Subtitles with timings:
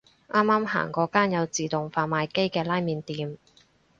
[0.29, 3.37] 啱啱行過間有自動販賣機嘅拉麵店